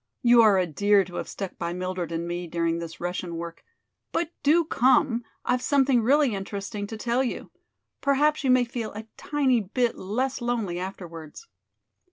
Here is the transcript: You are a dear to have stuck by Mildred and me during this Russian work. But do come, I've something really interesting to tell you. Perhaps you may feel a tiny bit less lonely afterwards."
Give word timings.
You 0.23 0.41
are 0.41 0.57
a 0.57 0.65
dear 0.65 1.03
to 1.03 1.17
have 1.17 1.27
stuck 1.27 1.59
by 1.59 1.73
Mildred 1.73 2.11
and 2.11 2.27
me 2.27 2.47
during 2.47 2.79
this 2.79 2.99
Russian 2.99 3.35
work. 3.37 3.63
But 4.11 4.31
do 4.41 4.65
come, 4.65 5.23
I've 5.45 5.61
something 5.61 6.01
really 6.01 6.33
interesting 6.33 6.87
to 6.87 6.97
tell 6.97 7.23
you. 7.23 7.51
Perhaps 8.01 8.43
you 8.43 8.49
may 8.49 8.63
feel 8.65 8.91
a 8.93 9.05
tiny 9.15 9.59
bit 9.61 9.95
less 9.99 10.41
lonely 10.41 10.79
afterwards." 10.79 11.47